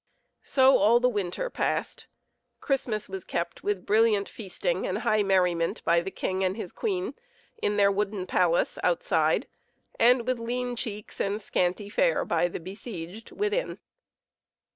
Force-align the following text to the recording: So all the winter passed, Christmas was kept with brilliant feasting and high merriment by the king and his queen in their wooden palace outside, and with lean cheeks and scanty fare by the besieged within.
So 0.41 0.79
all 0.79 0.99
the 0.99 1.07
winter 1.07 1.47
passed, 1.51 2.07
Christmas 2.59 3.07
was 3.07 3.23
kept 3.23 3.61
with 3.63 3.85
brilliant 3.85 4.27
feasting 4.27 4.87
and 4.87 4.97
high 4.97 5.21
merriment 5.21 5.83
by 5.83 5.99
the 6.01 6.09
king 6.09 6.43
and 6.43 6.57
his 6.57 6.71
queen 6.71 7.13
in 7.61 7.77
their 7.77 7.91
wooden 7.91 8.25
palace 8.25 8.79
outside, 8.81 9.45
and 9.99 10.25
with 10.25 10.39
lean 10.39 10.75
cheeks 10.75 11.19
and 11.21 11.39
scanty 11.39 11.87
fare 11.87 12.25
by 12.25 12.47
the 12.47 12.59
besieged 12.59 13.31
within. 13.31 13.77